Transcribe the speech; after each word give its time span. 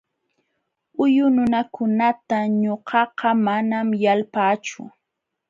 Huyu 0.95 1.25
nunakunata 1.35 2.37
ñuqaqa 2.61 3.29
manam 3.45 3.87
yalpaachu. 4.03 4.81